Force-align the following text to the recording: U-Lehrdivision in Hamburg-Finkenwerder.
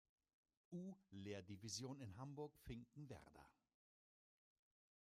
U-Lehrdivision 0.71 1.99
in 2.01 2.17
Hamburg-Finkenwerder. 2.17 3.47